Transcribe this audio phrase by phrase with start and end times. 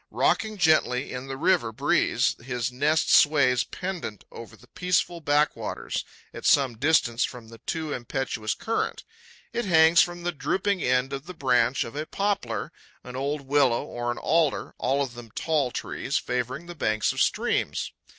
[0.09, 6.43] Rocking gently in the river breeze, his nest sways pendent over the peaceful backwaters, at
[6.43, 9.03] some distance from the too impetuous current.
[9.53, 12.71] It hangs from the drooping end of the branch of a poplar,
[13.03, 17.21] an old willow or an alder, all of them tall trees, favouring the banks of
[17.21, 17.91] streams.